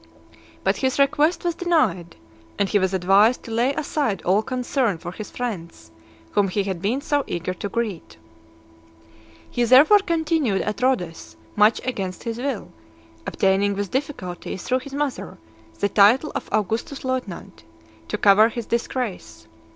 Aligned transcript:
But 0.63 0.77
his 0.77 0.97
request 0.97 1.43
was 1.43 1.53
denied; 1.53 2.15
and 2.57 2.67
he 2.67 2.79
was 2.79 2.91
advised 2.91 3.43
to 3.43 3.51
lay 3.51 3.71
aside 3.75 4.23
all 4.23 4.41
concern 4.41 4.97
for 4.97 5.11
his 5.11 5.29
friends, 5.29 5.91
whom 6.31 6.47
he 6.47 6.63
had 6.63 6.81
been 6.81 7.01
so 7.01 7.23
eager 7.27 7.53
to 7.53 7.69
greet. 7.69 8.13
XII. 8.13 8.17
He 9.51 9.63
therefore 9.63 9.99
continued 9.99 10.63
at 10.63 10.81
Rhodes 10.81 11.37
much 11.55 11.79
against 11.85 12.23
his 12.23 12.39
will, 12.39 12.69
obtaining, 13.27 13.75
with 13.75 13.91
difficulty, 13.91 14.57
through 14.57 14.79
his 14.79 14.93
mother, 14.95 15.37
the 15.79 15.87
title 15.89 16.31
of 16.33 16.49
Augustus's 16.51 17.05
lieutenant, 17.05 17.63
to 18.07 18.17
cover 18.17 18.49
his 18.49 18.65
disgrace. 18.65 19.47